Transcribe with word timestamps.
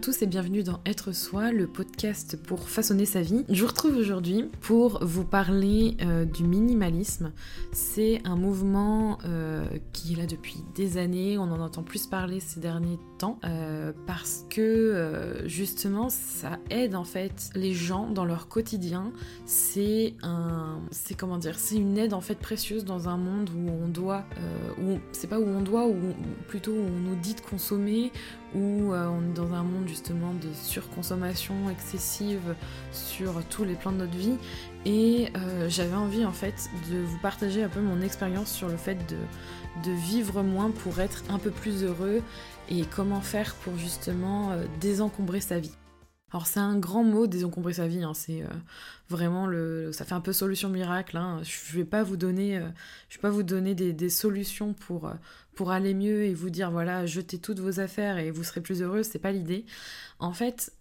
tous 0.00 0.22
et 0.22 0.26
bienvenue 0.26 0.62
dans 0.62 0.80
Être 0.86 1.10
Soi, 1.12 1.50
le 1.50 1.66
podcast 1.66 2.40
pour 2.40 2.68
façonner 2.68 3.04
sa 3.04 3.20
vie. 3.20 3.44
Je 3.48 3.62
vous 3.62 3.66
retrouve 3.66 3.96
aujourd'hui 3.96 4.48
pour 4.60 5.04
vous 5.04 5.24
parler 5.24 5.96
euh, 6.02 6.24
du 6.24 6.44
minimalisme. 6.44 7.32
C'est 7.72 8.20
un 8.24 8.36
mouvement 8.36 9.18
euh, 9.24 9.66
qui 9.92 10.12
est 10.12 10.16
là 10.16 10.26
depuis 10.26 10.62
des 10.76 10.98
années, 10.98 11.36
on 11.36 11.42
en 11.42 11.60
entend 11.60 11.82
plus 11.82 12.06
parler 12.06 12.38
ces 12.38 12.60
derniers 12.60 12.98
euh, 13.44 13.92
parce 14.06 14.44
que 14.50 15.42
justement 15.46 16.08
ça 16.08 16.58
aide 16.70 16.94
en 16.94 17.04
fait 17.04 17.50
les 17.54 17.74
gens 17.74 18.08
dans 18.08 18.24
leur 18.24 18.48
quotidien. 18.48 19.12
C'est 19.46 20.14
un, 20.22 20.80
c'est 20.90 21.14
comment 21.14 21.38
dire, 21.38 21.58
c'est 21.58 21.76
une 21.76 21.98
aide 21.98 22.14
en 22.14 22.20
fait 22.20 22.38
précieuse 22.38 22.84
dans 22.84 23.08
un 23.08 23.16
monde 23.16 23.50
où 23.50 23.70
on 23.70 23.88
doit, 23.88 24.24
où 24.80 24.98
c'est 25.12 25.28
pas 25.28 25.38
où 25.38 25.46
on 25.46 25.62
doit, 25.62 25.86
ou 25.86 25.96
plutôt 26.48 26.72
où 26.72 26.84
on 26.86 27.10
nous 27.10 27.16
dit 27.16 27.34
de 27.34 27.40
consommer, 27.40 28.12
où 28.54 28.92
on 28.92 29.20
est 29.20 29.34
dans 29.34 29.52
un 29.52 29.62
monde 29.62 29.86
justement 29.86 30.32
de 30.34 30.48
surconsommation 30.54 31.70
excessive 31.70 32.54
sur 32.92 33.42
tous 33.50 33.64
les 33.64 33.74
plans 33.74 33.92
de 33.92 33.98
notre 33.98 34.16
vie. 34.16 34.36
Et 34.84 35.28
euh, 35.36 35.68
j'avais 35.68 35.96
envie 35.96 36.24
en 36.24 36.32
fait 36.32 36.70
de 36.90 36.98
vous 36.98 37.18
partager 37.18 37.62
un 37.62 37.68
peu 37.68 37.80
mon 37.80 38.00
expérience 38.00 38.50
sur 38.50 38.68
le 38.68 38.76
fait 38.76 38.94
de, 38.94 39.16
de, 39.84 39.94
vivre 39.94 40.42
moins 40.42 40.70
pour 40.70 41.00
être 41.00 41.24
un 41.28 41.38
peu 41.38 41.50
plus 41.50 41.82
heureux 41.82 42.22
et 42.70 42.84
comment 42.84 43.20
faire 43.20 43.54
pour 43.56 43.76
justement 43.76 44.52
euh, 44.52 44.64
désencombrer 44.80 45.40
sa 45.40 45.58
vie. 45.58 45.72
Alors 46.30 46.46
c'est 46.46 46.60
un 46.60 46.78
grand 46.78 47.04
mot, 47.04 47.26
désencombrer 47.26 47.72
sa 47.72 47.88
vie, 47.88 48.02
hein. 48.02 48.12
c'est 48.12 48.42
euh, 48.42 48.48
vraiment 49.08 49.46
le, 49.46 49.92
ça 49.92 50.04
fait 50.04 50.12
un 50.12 50.20
peu 50.20 50.34
solution 50.34 50.68
miracle. 50.68 51.16
Hein. 51.16 51.40
Je 51.42 51.78
vais 51.78 51.86
pas 51.86 52.02
vous 52.02 52.18
donner, 52.18 52.58
euh, 52.58 52.68
je 53.08 53.16
vais 53.16 53.22
pas 53.22 53.30
vous 53.30 53.42
donner 53.42 53.74
des, 53.74 54.10
solutions 54.10 54.74
pour 54.74 55.10
pour 55.54 55.70
aller 55.70 55.94
mieux 55.94 56.24
et 56.24 56.34
vous 56.34 56.50
dire 56.50 56.70
voilà 56.70 57.04
jetez 57.06 57.38
toutes 57.38 57.58
vos 57.58 57.80
affaires 57.80 58.18
et 58.18 58.30
vous 58.30 58.44
serez 58.44 58.60
plus 58.60 58.82
heureux. 58.82 59.02
C'est 59.02 59.18
pas 59.18 59.32
l'idée. 59.32 59.64
En 60.20 60.32
fait, 60.32 60.72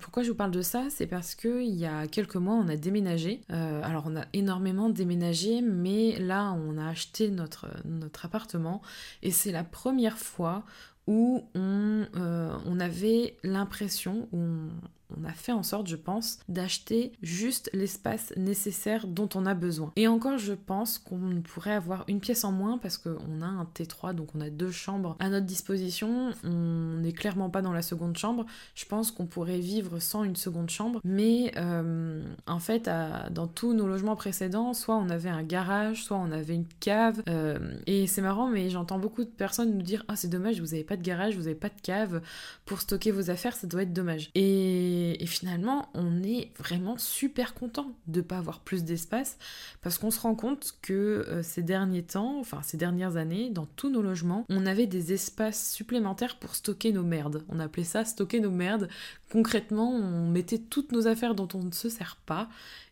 pourquoi 0.00 0.22
je 0.22 0.30
vous 0.30 0.34
parle 0.34 0.50
de 0.50 0.62
ça, 0.62 0.86
c'est 0.90 1.06
parce 1.06 1.34
que 1.34 1.62
il 1.62 1.74
y 1.74 1.86
a 1.86 2.06
quelques 2.06 2.36
mois 2.36 2.54
on 2.54 2.68
a 2.68 2.76
déménagé. 2.76 3.42
alors 3.48 4.04
on 4.06 4.16
a 4.16 4.24
énormément 4.32 4.90
déménagé, 4.90 5.62
mais 5.62 6.18
là 6.18 6.52
on 6.52 6.76
a 6.78 6.88
acheté 6.88 7.30
notre 7.30 7.68
notre 7.84 8.24
appartement 8.24 8.82
et 9.22 9.30
c'est 9.30 9.52
la 9.52 9.64
première 9.64 10.18
fois 10.18 10.64
où 11.06 11.44
on, 11.54 12.06
euh, 12.16 12.56
on 12.66 12.80
avait 12.80 13.36
l'impression, 13.42 14.28
on, 14.32 14.68
on 15.16 15.24
a 15.24 15.32
fait 15.32 15.52
en 15.52 15.62
sorte, 15.62 15.86
je 15.86 15.96
pense, 15.96 16.38
d'acheter 16.48 17.12
juste 17.22 17.70
l'espace 17.72 18.32
nécessaire 18.36 19.06
dont 19.06 19.28
on 19.34 19.46
a 19.46 19.54
besoin. 19.54 19.92
Et 19.96 20.08
encore, 20.08 20.38
je 20.38 20.52
pense 20.52 20.98
qu'on 20.98 21.42
pourrait 21.42 21.72
avoir 21.72 22.04
une 22.08 22.20
pièce 22.20 22.44
en 22.44 22.52
moins 22.52 22.78
parce 22.78 22.98
qu'on 22.98 23.42
a 23.42 23.46
un 23.46 23.64
T3, 23.74 24.14
donc 24.14 24.28
on 24.34 24.40
a 24.40 24.50
deux 24.50 24.70
chambres 24.70 25.16
à 25.18 25.28
notre 25.28 25.46
disposition. 25.46 26.30
On 26.44 26.98
n'est 27.00 27.12
clairement 27.12 27.50
pas 27.50 27.62
dans 27.62 27.72
la 27.72 27.82
seconde 27.82 28.16
chambre. 28.16 28.46
Je 28.74 28.84
pense 28.84 29.10
qu'on 29.10 29.26
pourrait 29.26 29.58
vivre 29.58 29.98
sans 29.98 30.24
une 30.24 30.36
seconde 30.36 30.70
chambre. 30.70 31.00
Mais 31.04 31.52
euh, 31.56 32.22
en 32.46 32.58
fait, 32.58 32.90
dans 33.30 33.46
tous 33.46 33.74
nos 33.74 33.86
logements 33.86 34.16
précédents, 34.16 34.74
soit 34.74 34.96
on 34.96 35.10
avait 35.10 35.30
un 35.30 35.42
garage, 35.42 36.04
soit 36.04 36.16
on 36.16 36.30
avait 36.30 36.54
une 36.54 36.66
cave. 36.80 37.22
Euh, 37.28 37.76
et 37.86 38.06
c'est 38.06 38.22
marrant, 38.22 38.48
mais 38.48 38.70
j'entends 38.70 38.98
beaucoup 38.98 39.24
de 39.24 39.30
personnes 39.30 39.74
nous 39.74 39.82
dire 39.82 40.04
Ah, 40.08 40.16
c'est 40.16 40.28
dommage, 40.28 40.60
vous 40.60 40.66
n'avez 40.66 40.84
pas 40.84 40.96
de 40.96 41.02
garage, 41.02 41.34
vous 41.36 41.42
n'avez 41.42 41.54
pas 41.54 41.68
de 41.68 41.80
cave 41.82 42.20
pour 42.64 42.80
stocker 42.80 43.10
vos 43.10 43.30
affaires, 43.30 43.54
ça 43.54 43.66
doit 43.66 43.82
être 43.82 43.92
dommage. 43.92 44.30
Et 44.34 44.93
et, 44.94 45.26
finalement, 45.26 45.88
on 45.94 46.22
est 46.22 46.52
vraiment 46.58 46.96
super 46.98 47.54
content 47.54 47.92
de 48.06 48.20
ne 48.20 48.24
pas 48.24 48.38
avoir 48.38 48.60
plus 48.60 48.84
d'espace 48.84 49.38
parce 49.82 49.98
qu'on 49.98 50.10
se 50.10 50.20
rend 50.20 50.34
compte 50.34 50.76
que 50.82 51.24
euh, 51.28 51.42
ces 51.42 51.62
derniers 51.62 52.02
temps, 52.02 52.38
enfin 52.38 52.60
ces 52.62 52.76
dernières 52.76 53.16
années, 53.16 53.50
dans 53.50 53.66
tous 53.66 53.90
nos 53.90 54.02
logements, 54.02 54.44
on 54.48 54.66
avait 54.66 54.86
des 54.86 55.12
espaces 55.12 55.72
supplémentaires 55.72 56.38
pour 56.38 56.54
stocker 56.54 56.92
nos 56.92 57.02
merdes. 57.02 57.44
On 57.48 57.60
appelait 57.60 57.84
ça 57.84 58.04
stocker 58.04 58.40
nos 58.40 58.50
merdes. 58.50 58.88
Concrètement, 59.32 59.90
on 59.90 60.30
mettait 60.30 60.58
toutes 60.58 60.92
nos 60.92 61.06
affaires 61.06 61.34
dont 61.34 61.48
on 61.54 61.64
ne 61.64 61.72
se 61.72 61.88
sert 61.88 62.16
pas 62.26 62.48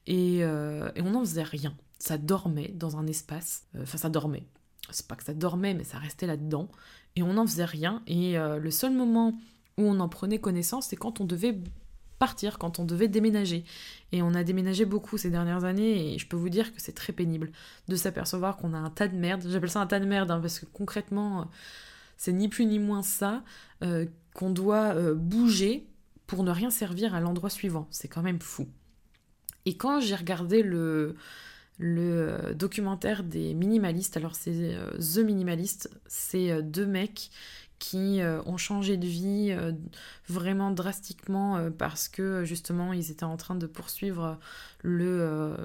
et, 0.06 0.38
euh, 0.42 0.90
on 0.96 1.10
n'en 1.10 1.20
faisait 1.20 1.42
rien. 1.42 1.74
Ça 1.98 2.18
dormait 2.18 2.72
dans 2.74 2.96
un 2.96 3.06
espace. 3.06 3.64
Euh, 3.76 3.82
enfin, 3.82 3.98
ça 3.98 4.08
dormait. 4.08 4.44
C'est 4.90 5.06
pas 5.06 5.14
que 5.14 5.24
ça 5.24 5.34
dormait, 5.34 5.74
mais 5.74 5.84
ça 5.84 5.98
restait 5.98 6.26
là-dedans. 6.26 6.68
Et 7.14 7.22
on 7.22 7.34
n'en 7.34 7.46
faisait 7.46 7.64
rien. 7.64 8.02
Et 8.06 8.36
le 8.36 8.70
seul 8.70 8.92
moment 8.92 9.32
où 9.78 9.82
on 9.82 10.00
en 10.00 10.08
prenait 10.08 10.38
connaissance, 10.38 10.86
c'est 10.88 10.96
quand 10.96 11.20
on 11.20 11.24
devait 11.24 11.56
partir 12.22 12.56
quand 12.56 12.78
on 12.78 12.84
devait 12.84 13.08
déménager. 13.08 13.64
Et 14.12 14.22
on 14.22 14.32
a 14.34 14.44
déménagé 14.44 14.84
beaucoup 14.84 15.18
ces 15.18 15.28
dernières 15.28 15.64
années 15.64 16.14
et 16.14 16.18
je 16.20 16.28
peux 16.28 16.36
vous 16.36 16.50
dire 16.50 16.72
que 16.72 16.80
c'est 16.80 16.94
très 16.94 17.12
pénible 17.12 17.50
de 17.88 17.96
s'apercevoir 17.96 18.58
qu'on 18.58 18.74
a 18.74 18.78
un 18.78 18.90
tas 18.90 19.08
de 19.08 19.16
merde. 19.16 19.42
J'appelle 19.48 19.70
ça 19.72 19.80
un 19.80 19.88
tas 19.88 19.98
de 19.98 20.04
merde 20.04 20.30
hein, 20.30 20.38
parce 20.40 20.60
que 20.60 20.66
concrètement, 20.66 21.50
c'est 22.16 22.32
ni 22.32 22.48
plus 22.48 22.64
ni 22.66 22.78
moins 22.78 23.02
ça 23.02 23.42
euh, 23.82 24.06
qu'on 24.34 24.50
doit 24.50 24.94
euh, 24.94 25.16
bouger 25.16 25.88
pour 26.28 26.44
ne 26.44 26.52
rien 26.52 26.70
servir 26.70 27.12
à 27.16 27.18
l'endroit 27.18 27.50
suivant. 27.50 27.88
C'est 27.90 28.06
quand 28.06 28.22
même 28.22 28.38
fou. 28.38 28.68
Et 29.66 29.76
quand 29.76 29.98
j'ai 29.98 30.14
regardé 30.14 30.62
le, 30.62 31.16
le 31.78 32.28
euh, 32.28 32.54
documentaire 32.54 33.24
des 33.24 33.52
minimalistes, 33.52 34.16
alors 34.16 34.36
c'est 34.36 34.76
The 34.96 35.18
Minimalist, 35.18 35.90
c'est 36.06 36.62
deux 36.62 36.86
mecs 36.86 37.32
qui 37.82 38.22
euh, 38.22 38.40
ont 38.46 38.58
changé 38.58 38.96
de 38.96 39.08
vie 39.08 39.48
euh, 39.50 39.72
vraiment 40.28 40.70
drastiquement 40.70 41.56
euh, 41.56 41.70
parce 41.70 42.06
que 42.06 42.44
justement 42.44 42.92
ils 42.92 43.10
étaient 43.10 43.24
en 43.24 43.36
train 43.36 43.56
de 43.56 43.66
poursuivre 43.66 44.38
le, 44.82 45.56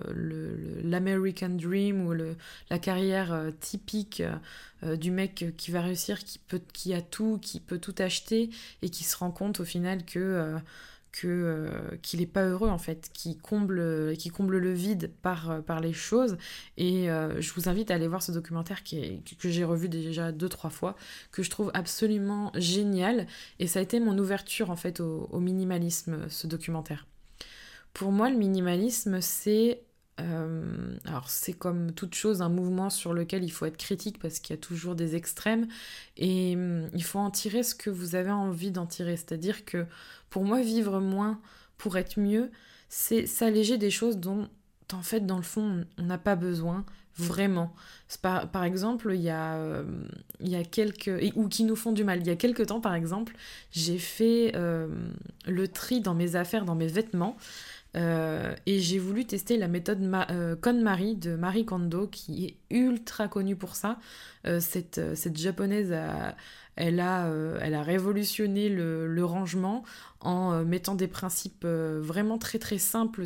l'American 0.83 1.49
Dream 1.49 2.07
ou 2.07 2.13
le, 2.13 2.35
la 2.71 2.79
carrière 2.79 3.51
typique 3.59 4.23
du 4.83 5.11
mec 5.11 5.45
qui 5.57 5.69
va 5.69 5.81
réussir, 5.81 6.19
qui, 6.19 6.39
peut, 6.39 6.61
qui 6.73 6.95
a 6.95 7.01
tout, 7.01 7.37
qui 7.39 7.59
peut 7.59 7.79
tout 7.79 7.95
acheter 7.99 8.49
et 8.81 8.89
qui 8.89 9.03
se 9.03 9.15
rend 9.15 9.31
compte 9.31 9.59
au 9.59 9.65
final 9.65 10.03
que 10.03 10.55
euh, 11.25 11.69
qu'il 12.01 12.19
n'est 12.19 12.25
pas 12.25 12.43
heureux 12.43 12.69
en 12.69 12.77
fait, 12.77 13.09
qui 13.13 13.37
comble, 13.37 14.15
qui 14.17 14.29
comble 14.29 14.57
le 14.57 14.71
vide 14.71 15.11
par, 15.21 15.49
euh, 15.49 15.61
par 15.61 15.79
les 15.79 15.93
choses. 15.93 16.37
Et 16.77 17.09
euh, 17.09 17.41
je 17.41 17.53
vous 17.53 17.69
invite 17.69 17.91
à 17.91 17.95
aller 17.95 18.07
voir 18.07 18.21
ce 18.21 18.31
documentaire 18.31 18.83
qui 18.83 19.23
que 19.39 19.49
j'ai 19.49 19.63
revu 19.63 19.89
déjà 19.89 20.31
deux 20.31 20.49
trois 20.49 20.69
fois, 20.69 20.95
que 21.31 21.43
je 21.43 21.49
trouve 21.49 21.71
absolument 21.73 22.51
génial. 22.55 23.27
Et 23.59 23.67
ça 23.67 23.79
a 23.79 23.81
été 23.81 23.99
mon 23.99 24.17
ouverture 24.17 24.69
en 24.69 24.75
fait 24.75 24.99
au 24.99 25.39
minimalisme, 25.39 26.29
ce 26.29 26.47
documentaire. 26.47 27.05
Pour 27.93 28.11
moi, 28.11 28.29
le 28.29 28.37
minimalisme, 28.37 29.21
c'est 29.21 29.81
euh, 30.19 30.97
alors 31.05 31.29
c'est 31.29 31.53
comme 31.53 31.91
toute 31.91 32.15
chose 32.15 32.41
un 32.41 32.49
mouvement 32.49 32.89
sur 32.89 33.13
lequel 33.13 33.43
il 33.43 33.51
faut 33.51 33.65
être 33.65 33.77
critique 33.77 34.17
parce 34.19 34.39
qu'il 34.39 34.55
y 34.55 34.57
a 34.57 34.61
toujours 34.61 34.95
des 34.95 35.15
extrêmes 35.15 35.67
et 36.17 36.55
hum, 36.55 36.89
il 36.93 37.03
faut 37.03 37.19
en 37.19 37.29
tirer 37.29 37.63
ce 37.63 37.75
que 37.75 37.89
vous 37.89 38.15
avez 38.15 38.31
envie 38.31 38.71
d'en 38.71 38.87
tirer. 38.87 39.15
C'est-à-dire 39.15 39.65
que 39.65 39.85
pour 40.29 40.43
moi 40.43 40.61
vivre 40.61 40.99
moins 40.99 41.39
pour 41.77 41.97
être 41.97 42.19
mieux, 42.19 42.51
c'est 42.89 43.27
s'alléger 43.27 43.77
des 43.77 43.91
choses 43.91 44.17
dont 44.17 44.49
en 44.93 45.01
fait 45.01 45.25
dans 45.25 45.37
le 45.37 45.43
fond 45.43 45.85
on 45.97 46.03
n'a 46.03 46.17
pas 46.17 46.35
besoin 46.35 46.85
vraiment. 47.17 47.73
Par, 48.21 48.63
exemple, 48.63 49.11
il 49.13 49.21
y, 49.21 49.29
a, 49.29 49.55
euh, 49.55 49.83
quelques... 50.71 51.11
ou 51.35 51.47
qui 51.47 51.63
nous 51.63 51.75
font 51.75 51.91
du 51.91 52.03
mal. 52.03 52.19
Il 52.21 52.27
y 52.27 52.29
a 52.29 52.35
quelques 52.35 52.67
temps, 52.67 52.81
par 52.81 52.95
exemple, 52.95 53.35
j'ai 53.71 53.97
fait 53.97 54.53
euh, 54.55 54.87
le 55.45 55.67
tri 55.67 56.01
dans 56.01 56.13
mes 56.13 56.35
affaires, 56.35 56.65
dans 56.65 56.75
mes 56.75 56.87
vêtements. 56.87 57.37
Euh, 57.95 58.53
et 58.65 58.79
j'ai 58.79 58.99
voulu 58.99 59.25
tester 59.25 59.57
la 59.57 59.67
méthode 59.67 60.01
Ma 60.01 60.27
KonMari 60.61 61.15
de 61.15 61.35
Marie 61.35 61.65
Kondo, 61.65 62.07
qui 62.07 62.45
est 62.45 62.75
ultra 62.75 63.27
connue 63.27 63.55
pour 63.55 63.75
ça. 63.75 63.97
Cette, 64.59 65.15
cette, 65.15 65.37
japonaise, 65.37 65.93
elle, 66.75 66.99
a, 67.01 67.81
révolutionné 67.81 68.69
le, 68.69 69.25
rangement 69.25 69.83
en 70.21 70.63
mettant 70.63 70.95
des 70.95 71.07
principes 71.07 71.65
vraiment 71.65 72.37
très 72.37 72.59
très 72.59 72.77
simples 72.77 73.23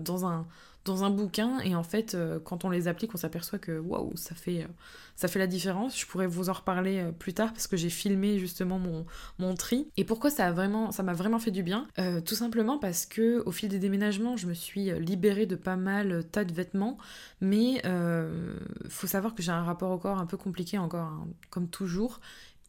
dans 0.00 0.26
un 0.26 0.46
dans 0.84 1.04
un 1.04 1.10
bouquin 1.10 1.58
et 1.60 1.74
en 1.74 1.82
fait 1.82 2.14
euh, 2.14 2.38
quand 2.42 2.64
on 2.64 2.70
les 2.70 2.88
applique 2.88 3.14
on 3.14 3.18
s'aperçoit 3.18 3.58
que 3.58 3.78
waouh 3.78 4.12
ça 4.16 4.34
fait 4.34 4.62
euh, 4.62 4.68
ça 5.16 5.28
fait 5.28 5.38
la 5.38 5.46
différence. 5.46 6.00
Je 6.00 6.06
pourrais 6.06 6.26
vous 6.26 6.48
en 6.48 6.54
reparler 6.54 6.98
euh, 6.98 7.12
plus 7.12 7.34
tard 7.34 7.52
parce 7.52 7.66
que 7.66 7.76
j'ai 7.76 7.90
filmé 7.90 8.38
justement 8.38 8.80
mon, 9.38 9.54
tri. 9.54 9.86
Et 9.98 10.04
pourquoi 10.04 10.30
ça 10.30 10.50
m'a 10.50 11.12
vraiment 11.12 11.38
fait 11.38 11.50
du 11.50 11.62
bien? 11.62 11.86
Tout 12.24 12.34
simplement 12.34 12.78
parce 12.78 13.04
que 13.04 13.42
au 13.44 13.52
fil 13.52 13.68
des 13.68 13.78
déménagements 13.78 14.38
je 14.38 14.46
me 14.46 14.54
suis 14.54 14.90
libérée 14.98 15.44
de 15.44 15.56
pas 15.56 15.76
mal 15.76 16.24
tas 16.32 16.44
de 16.44 16.54
vêtements. 16.54 16.96
Mais 17.42 17.82
faut 18.88 19.06
savoir 19.06 19.34
que 19.34 19.42
j'ai 19.42 19.52
un 19.52 19.62
rapport 19.62 19.90
au 19.90 19.98
corps 19.98 20.18
un 20.18 20.26
peu 20.26 20.38
compliqué 20.38 20.78
encore 20.78 21.08
hein, 21.08 21.28
comme 21.50 21.68
toujours 21.68 22.20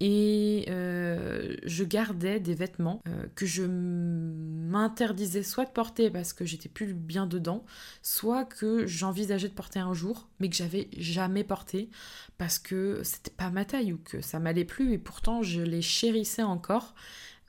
et 0.03 0.65
euh, 0.67 1.55
je 1.63 1.83
gardais 1.83 2.39
des 2.39 2.55
vêtements 2.55 3.03
euh, 3.07 3.25
que 3.35 3.45
je 3.45 3.61
m'interdisais 3.61 5.43
soit 5.43 5.65
de 5.65 5.69
porter 5.69 6.09
parce 6.09 6.33
que 6.33 6.43
j'étais 6.43 6.69
plus 6.69 6.95
bien 6.95 7.27
dedans, 7.27 7.63
soit 8.01 8.43
que 8.45 8.87
j'envisageais 8.87 9.47
de 9.47 9.53
porter 9.53 9.77
un 9.77 9.93
jour, 9.93 10.27
mais 10.39 10.49
que 10.49 10.55
j'avais 10.55 10.89
jamais 10.97 11.43
porté 11.43 11.91
parce 12.39 12.57
que 12.57 13.01
c'était 13.03 13.29
pas 13.29 13.51
ma 13.51 13.63
taille 13.63 13.93
ou 13.93 13.99
que 14.03 14.21
ça 14.21 14.39
m'allait 14.39 14.65
plus 14.65 14.91
et 14.91 14.97
pourtant 14.97 15.43
je 15.43 15.61
les 15.61 15.83
chérissais 15.83 16.41
encore. 16.41 16.95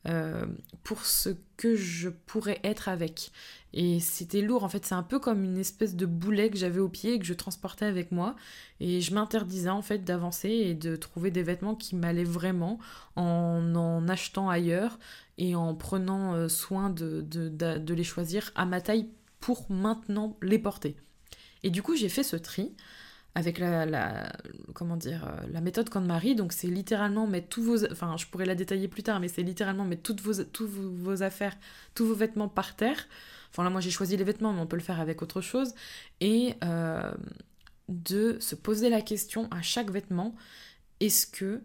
Euh, 0.08 0.46
pour 0.82 1.04
ce 1.04 1.30
que 1.56 1.76
je 1.76 2.08
pourrais 2.08 2.60
être 2.64 2.88
avec. 2.88 3.30
Et 3.72 4.00
c'était 4.00 4.42
lourd, 4.42 4.64
en 4.64 4.68
fait, 4.68 4.84
c'est 4.84 4.94
un 4.94 5.02
peu 5.02 5.18
comme 5.18 5.44
une 5.44 5.58
espèce 5.58 5.94
de 5.94 6.06
boulet 6.06 6.50
que 6.50 6.58
j'avais 6.58 6.80
au 6.80 6.88
pied 6.88 7.14
et 7.14 7.18
que 7.18 7.24
je 7.24 7.34
transportais 7.34 7.84
avec 7.84 8.12
moi. 8.12 8.34
Et 8.80 9.00
je 9.00 9.14
m'interdisais 9.14 9.70
en 9.70 9.82
fait 9.82 10.04
d'avancer 10.04 10.48
et 10.48 10.74
de 10.74 10.96
trouver 10.96 11.30
des 11.30 11.42
vêtements 11.42 11.74
qui 11.74 11.94
m'allaient 11.96 12.24
vraiment 12.24 12.78
en 13.16 13.74
en 13.74 14.08
achetant 14.08 14.50
ailleurs 14.50 14.98
et 15.38 15.54
en 15.54 15.74
prenant 15.74 16.34
euh, 16.34 16.48
soin 16.48 16.90
de, 16.90 17.22
de, 17.22 17.48
de 17.48 17.94
les 17.94 18.04
choisir 18.04 18.50
à 18.54 18.66
ma 18.66 18.80
taille 18.80 19.08
pour 19.40 19.70
maintenant 19.70 20.36
les 20.42 20.58
porter. 20.58 20.96
Et 21.62 21.70
du 21.70 21.82
coup, 21.82 21.96
j'ai 21.96 22.08
fait 22.08 22.22
ce 22.22 22.36
tri 22.36 22.72
avec 23.34 23.58
la, 23.58 24.30
comment 24.74 24.96
dire 24.96 25.26
euh, 25.26 25.46
la 25.50 25.60
méthode 25.60 25.88
KonMari 25.88 26.34
donc 26.34 26.52
c'est 26.52 26.66
littéralement 26.66 27.26
mettre 27.26 27.48
tous 27.48 27.62
vos 27.62 27.90
enfin 27.90 28.16
je 28.18 28.26
pourrais 28.26 28.44
la 28.44 28.54
détailler 28.54 28.88
plus 28.88 29.02
tard 29.02 29.20
mais 29.20 29.28
c'est 29.28 29.42
littéralement 29.42 29.84
mettre 29.84 30.02
toutes 30.02 30.20
vos 30.20 30.44
tous 30.44 30.66
vos 30.68 31.22
affaires 31.22 31.56
tous 31.94 32.06
vos 32.06 32.14
vêtements 32.14 32.48
par 32.48 32.76
terre. 32.76 33.06
Enfin 33.50 33.64
là 33.64 33.70
moi 33.70 33.80
j'ai 33.80 33.90
choisi 33.90 34.16
les 34.16 34.24
vêtements 34.24 34.52
mais 34.52 34.60
on 34.60 34.66
peut 34.66 34.76
le 34.76 34.82
faire 34.82 35.00
avec 35.00 35.22
autre 35.22 35.40
chose. 35.40 35.74
Et 36.20 36.54
euh, 36.62 37.12
de 37.88 38.38
se 38.40 38.54
poser 38.54 38.90
la 38.90 39.00
question 39.00 39.48
à 39.50 39.62
chaque 39.62 39.90
vêtement 39.90 40.34
est-ce 41.00 41.26
que 41.26 41.62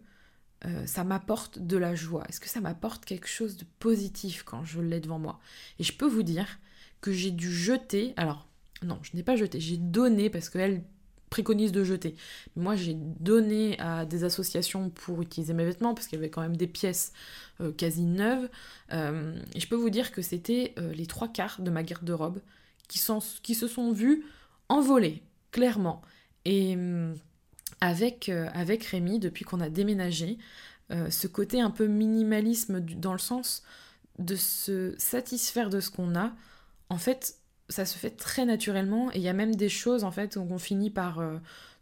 euh, 0.64 0.86
ça 0.86 1.04
m'apporte 1.04 1.58
de 1.60 1.76
la 1.76 1.94
joie? 1.94 2.24
Est-ce 2.28 2.40
que 2.40 2.48
ça 2.48 2.60
m'apporte 2.60 3.04
quelque 3.04 3.28
chose 3.28 3.56
de 3.56 3.64
positif 3.78 4.42
quand 4.42 4.64
je 4.64 4.80
l'ai 4.80 5.00
devant 5.00 5.18
moi? 5.18 5.38
Et 5.78 5.84
je 5.84 5.92
peux 5.92 6.08
vous 6.08 6.24
dire 6.24 6.58
que 7.00 7.12
j'ai 7.12 7.30
dû 7.30 7.52
jeter, 7.52 8.14
alors 8.16 8.48
non, 8.82 8.98
je 9.02 9.16
n'ai 9.16 9.22
pas 9.22 9.36
jeté, 9.36 9.60
j'ai 9.60 9.76
donné 9.76 10.30
parce 10.30 10.48
qu'elle 10.48 10.82
préconise 11.28 11.72
de 11.72 11.84
jeter. 11.84 12.14
Moi, 12.56 12.76
j'ai 12.76 12.94
donné 12.94 13.78
à 13.78 14.04
des 14.04 14.24
associations 14.24 14.90
pour 14.90 15.22
utiliser 15.22 15.54
mes 15.54 15.64
vêtements 15.64 15.94
parce 15.94 16.06
qu'il 16.06 16.18
y 16.18 16.20
avait 16.20 16.30
quand 16.30 16.42
même 16.42 16.56
des 16.56 16.66
pièces 16.66 17.12
euh, 17.60 17.72
quasi 17.72 18.02
neuves. 18.02 18.48
Euh, 18.92 19.38
et 19.54 19.60
je 19.60 19.68
peux 19.68 19.76
vous 19.76 19.90
dire 19.90 20.12
que 20.12 20.22
c'était 20.22 20.74
euh, 20.78 20.92
les 20.92 21.06
trois 21.06 21.28
quarts 21.28 21.60
de 21.60 21.70
ma 21.70 21.82
garde-robe 21.82 22.40
qui, 22.88 23.00
qui 23.42 23.54
se 23.54 23.68
sont 23.68 23.92
vus 23.92 24.24
envoler, 24.68 25.22
clairement. 25.52 26.02
Et 26.44 26.78
avec, 27.82 28.30
avec 28.30 28.84
Rémi, 28.84 29.18
depuis 29.18 29.44
qu'on 29.44 29.60
a 29.60 29.68
déménagé, 29.68 30.38
ce 30.88 31.26
côté 31.26 31.60
un 31.60 31.70
peu 31.70 31.86
minimalisme 31.86 32.80
dans 32.80 33.12
le 33.12 33.18
sens 33.18 33.62
de 34.18 34.34
se 34.34 34.94
satisfaire 34.96 35.68
de 35.68 35.80
ce 35.80 35.90
qu'on 35.90 36.16
a, 36.16 36.32
en 36.88 36.96
fait, 36.96 37.37
ça 37.68 37.84
se 37.84 37.98
fait 37.98 38.10
très 38.10 38.44
naturellement 38.44 39.10
et 39.12 39.16
il 39.16 39.22
y 39.22 39.28
a 39.28 39.32
même 39.32 39.54
des 39.54 39.68
choses 39.68 40.04
en 40.04 40.10
fait 40.10 40.34
qu'on 40.34 40.58
finit 40.58 40.90
par 40.90 41.18
euh, 41.18 41.38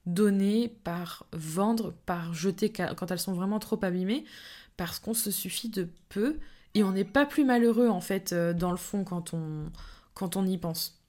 donner, 0.07 0.69
par 0.85 1.27
vendre, 1.33 1.95
par 2.07 2.35
jeter 2.35 2.71
quand 2.71 3.11
elles 3.11 3.21
sont 3.21 3.35
vraiment 3.35 3.59
trop 3.59 3.79
abîmées 3.83 4.25
parce 4.77 4.99
qu'on 4.99 5.15
se 5.15 5.31
suffit 5.31 5.69
de 5.69 5.89
peu 6.09 6.39
et 6.75 6.83
on 6.83 6.93
n'est 6.93 7.05
pas 7.05 7.25
plus 7.25 7.45
malheureux 7.45 7.89
en 7.89 8.01
fait 8.01 8.33
euh, 8.33 8.53
dans 8.53 8.71
le 8.71 8.77
fond 8.77 9.05
quand 9.05 9.33
on, 9.33 9.71
quand 10.15 10.37
on 10.37 10.47
y 10.47 10.59
pense. 10.59 11.01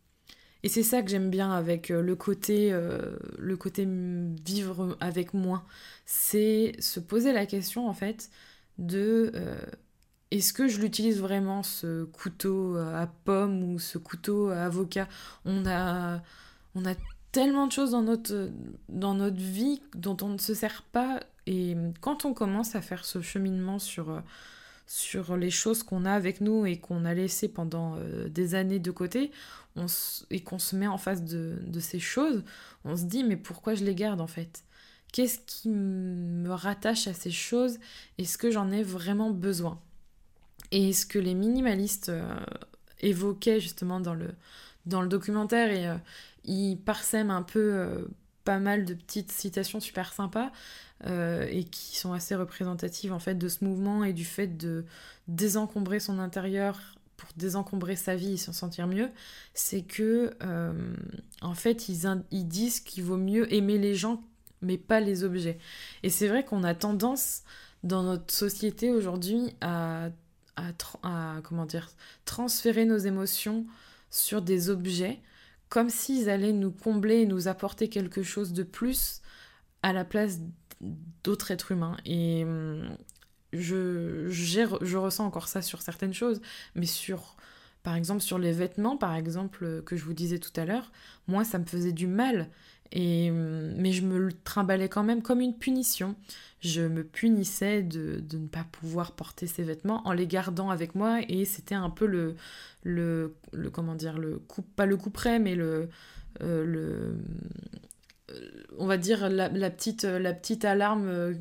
Et 0.63 0.69
c'est 0.69 0.83
ça 0.83 1.01
que 1.01 1.09
j'aime 1.09 1.29
bien 1.29 1.51
avec 1.51 1.91
euh, 1.91 2.01
le 2.01 2.15
côté, 2.15 2.71
le 3.38 3.57
côté 3.57 3.88
vivre 4.45 4.97
avec 5.00 5.33
moins. 5.33 5.63
C'est 6.06 6.75
se 6.79 7.00
poser 7.00 7.31
la 7.33 7.45
question 7.45 7.88
en 7.88 7.94
fait 7.94 8.29
de 8.77 9.31
est-ce 10.31 10.53
que 10.53 10.68
je 10.68 10.79
l'utilise 10.81 11.19
vraiment 11.19 11.63
ce 11.63 12.03
couteau 12.06 12.75
à 12.77 13.07
pomme 13.24 13.63
ou 13.63 13.79
ce 13.79 13.97
couteau 13.97 14.50
à 14.50 14.63
avocat? 14.63 15.07
On 15.45 15.65
a, 15.65 16.21
tellement 17.31 17.68
de 17.68 17.71
choses 17.71 17.91
dans 17.91 18.01
notre, 18.01 18.50
dans 18.89 19.13
notre 19.13 19.38
vie 19.38 19.81
dont 19.95 20.18
on 20.21 20.29
ne 20.29 20.38
se 20.38 20.53
sert 20.53 20.83
pas. 20.83 21.19
Et 21.45 21.75
quand 22.01 22.25
on 22.25 22.33
commence 22.33 22.75
à 22.75 22.81
faire 22.81 23.06
ce 23.06 23.21
cheminement 23.21 23.79
sur, 23.79 24.21
les 25.38 25.50
choses 25.50 25.83
qu'on 25.83 26.06
a 26.06 26.12
avec 26.12 26.41
nous 26.41 26.65
et 26.65 26.77
qu'on 26.77 27.06
a 27.06 27.13
laissé 27.13 27.47
pendant 27.47 27.95
euh, 27.97 28.27
des 28.27 28.56
années 28.56 28.79
de 28.79 28.91
côté, 28.91 29.31
et 30.31 30.41
qu'on 30.41 30.59
se 30.59 30.75
met 30.75 30.88
en 30.88 30.97
face 30.97 31.24
de, 31.24 31.59
de 31.68 31.79
ces 31.79 32.00
choses, 32.00 32.44
on 32.83 32.97
se 32.97 33.03
dit 33.03 33.24
mais 33.24 33.38
pourquoi 33.38 33.75
je 33.75 33.83
les 33.83 33.95
garde 33.95 34.21
en 34.21 34.27
fait? 34.27 34.63
Qu'est-ce 35.13 35.39
qui 35.45 35.69
me 35.69 36.50
rattache 36.51 37.07
à 37.07 37.13
ces 37.13 37.31
choses? 37.31 37.77
Est-ce 38.18 38.38
que 38.38 38.51
j'en 38.51 38.71
ai 38.71 38.83
vraiment 38.83 39.31
besoin? 39.31 39.79
Et 40.72 40.94
ce 40.94 41.06
que 41.06 41.19
les 41.19 41.34
minimalistes 41.34 42.10
euh, 42.10 42.40
évoquaient 43.00 43.60
justement 43.60 44.00
dans 44.00 44.14
le, 44.14 44.30
dans 44.86 45.02
le 45.02 45.08
documentaire, 45.08 45.72
et 45.72 45.88
euh, 45.88 45.96
ils 46.46 46.78
parsèment 46.78 47.31
un 47.31 47.44
peu 47.44 47.74
euh, 47.74 48.06
pas 48.44 48.60
mal 48.60 48.86
de 48.86 48.94
petites 48.94 49.31
citations 49.31 49.80
super 49.80 50.14
sympas 50.14 50.52
et 51.06 51.64
qui 51.66 51.96
sont 51.96 52.12
assez 52.14 52.34
représentatives 52.34 53.14
en 53.14 53.19
fait 53.19 53.36
de 53.36 53.48
ce 53.50 53.64
mouvement 53.64 54.04
et 54.04 54.14
du 54.14 54.25
fait 54.25 54.58
de 54.58 54.84
désencombrer 55.28 56.00
son 56.00 56.18
intérieur 56.18 56.96
pour 57.18 57.30
désencombrer 57.38 57.96
sa 57.96 58.16
vie 58.16 58.34
et 58.34 58.38
s'en 58.38 58.52
sentir 58.52 58.88
mieux, 58.88 59.12
c'est 59.54 59.84
que 59.84 60.36
en 61.44 61.54
fait 61.54 61.88
ils, 61.88 62.08
ils 62.31 62.48
disent 62.48 62.80
qu'il 62.80 63.04
vaut 63.04 63.18
mieux 63.18 63.54
aimer 63.54 63.78
les 63.78 63.94
gens 63.94 64.24
mais 64.63 64.80
pas 64.80 65.00
les 65.00 65.24
objets. 65.24 65.60
Et 66.02 66.10
c'est 66.10 66.28
vrai 66.28 66.44
qu'on 66.44 66.63
a 66.63 66.74
tendance 66.74 67.44
dans 67.84 68.02
notre 68.02 68.34
société 68.34 68.92
aujourd'hui 68.92 69.54
à 70.57 71.42
transférer 72.25 72.86
nos 72.86 72.98
émotions 72.98 73.65
sur 74.09 74.42
des 74.42 74.69
objets, 74.69 75.19
comme 75.69 75.89
s'ils 75.89 76.30
allaient 76.30 76.54
nous 76.54 76.71
combler 76.71 77.21
et 77.21 77.25
nous 77.25 77.48
apporter 77.48 77.89
quelque 77.89 78.24
chose 78.24 78.54
de 78.54 78.63
plus 78.63 79.21
à 79.83 79.94
la 79.94 80.04
place 80.04 80.39
d'autres 81.24 81.51
êtres 81.51 81.71
humains. 81.71 81.98
Et 82.06 82.44
hum, 82.44 82.98
je, 83.54 84.27
je 84.30 84.98
ressens 84.98 85.25
encore 85.25 85.48
ça 85.48 85.62
sur 85.62 85.81
certaines 85.81 86.13
choses, 86.13 86.42
mais 86.75 86.86
sur, 86.86 87.36
par 87.83 87.95
exemple, 87.95 88.21
sur 88.21 88.39
les 88.39 88.51
vêtements, 88.51 88.98
par 88.98 89.15
exemple, 89.15 89.81
que 89.83 89.95
je 89.95 90.03
vous 90.03 90.13
disais 90.13 90.39
tout 90.39 90.57
à 90.60 90.65
l'heure, 90.65 90.92
moi, 91.27 91.44
ça 91.44 91.60
me 91.60 91.65
faisait 91.65 91.94
du 91.94 92.07
mal. 92.07 92.50
Et, 92.92 93.30
hum, 93.31 93.74
mais 93.78 93.92
je 93.92 94.04
me 94.04 94.18
le 94.18 94.31
trimballais 94.34 94.89
quand 94.89 95.04
même 95.04 95.22
comme 95.22 95.42
une 95.42 95.57
punition. 95.57 96.16
Je 96.60 96.81
me 96.81 97.04
punissais 97.04 97.84
de, 97.84 98.24
ne 98.34 98.48
pas 98.48 98.66
pouvoir 98.72 99.12
porter 99.12 99.48
ces 99.48 99.63
vêtements 99.63 100.01
en 100.07 100.13
les 100.13 100.28
gardant 100.28 100.69
avec 100.69 100.95
moi. 100.95 101.19
Et 101.30 101.45
c'était 101.45 101.75
un 101.75 101.89
peu 101.89 102.06
le, 102.06 102.36
le, 102.84 103.36
le, 103.54 103.69
comment 103.69 103.95
dire 103.95 104.18
le 104.18 104.39
coup 104.39 104.62
pas 104.62 104.86
le 104.86 104.98
coup 104.98 105.10
près 105.10 105.39
mais 105.39 105.56
le 105.56 105.89
euh, 106.42 107.13
euh, 108.31 108.42
on 108.78 108.86
va 108.86 108.98
dire 108.98 109.30
la, 109.30 109.50
petite 109.50 110.04
la 110.04 110.34
petite 110.34 110.66
alarme 110.66 111.07
euh, 111.07 111.34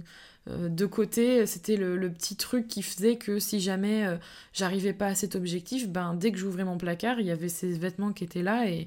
de 0.48 0.87
côté, 0.87 1.44
c'était 1.44 1.76
le, 1.76 1.96
le, 1.96 2.08
petit 2.08 2.37
truc 2.37 2.69
qui 2.69 2.81
faisait 2.82 3.16
que 3.16 3.40
si 3.40 3.58
jamais 3.58 4.06
j'arrivais 4.52 4.93
pas 4.93 5.08
à 5.08 5.14
cet 5.16 5.34
objectif, 5.34 5.88
ben 5.88 6.14
dès 6.14 6.31
que 6.31 6.38
j'ouvrais 6.38 6.62
mon 6.62 6.78
placard, 6.78 7.19
il 7.19 7.26
y 7.26 7.32
avait 7.32 7.48
ces 7.48 7.72
vêtements 7.72 8.12
qui 8.12 8.22
étaient 8.22 8.44
là 8.44 8.69
et, 8.70 8.87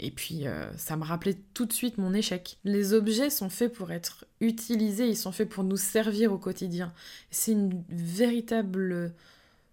et 0.00 0.10
puis, 0.10 0.46
euh, 0.46 0.70
ça 0.76 0.96
me 0.96 1.04
rappelait 1.04 1.36
tout 1.54 1.66
de 1.66 1.72
suite 1.72 1.98
mon 1.98 2.14
échec. 2.14 2.58
Les 2.64 2.92
objets 2.92 3.30
sont 3.30 3.50
faits 3.50 3.72
pour 3.72 3.90
être 3.90 4.26
utilisés, 4.40 5.08
ils 5.08 5.16
sont 5.16 5.32
faits 5.32 5.48
pour 5.48 5.64
nous 5.64 5.76
servir 5.76 6.32
au 6.32 6.38
quotidien. 6.38 6.92
C'est 7.30 7.52
une 7.52 7.82
véritable 7.88 9.12